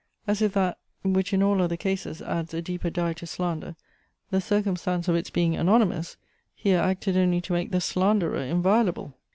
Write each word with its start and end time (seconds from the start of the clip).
As 0.25 0.41
if 0.41 0.53
that, 0.53 0.79
which 1.03 1.31
in 1.31 1.43
all 1.43 1.61
other 1.61 1.77
cases 1.77 2.23
adds 2.23 2.55
a 2.55 2.61
deeper 2.63 2.89
dye 2.89 3.13
to 3.13 3.27
slander, 3.27 3.75
the 4.31 4.41
circumstance 4.41 5.07
of 5.07 5.13
its 5.15 5.29
being 5.29 5.55
anonymous, 5.55 6.17
here 6.55 6.79
acted 6.79 7.15
only 7.15 7.39
to 7.41 7.53
make 7.53 7.69
the 7.69 7.79
slanderer 7.81 8.41
inviolable! 8.41 9.13